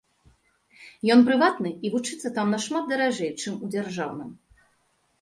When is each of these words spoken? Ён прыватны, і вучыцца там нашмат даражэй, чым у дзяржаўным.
Ён 1.15 1.19
прыватны, 1.27 1.75
і 1.87 1.93
вучыцца 1.97 2.33
там 2.39 2.47
нашмат 2.57 2.83
даражэй, 2.95 3.31
чым 3.41 3.63
у 3.65 3.73
дзяржаўным. 3.77 4.37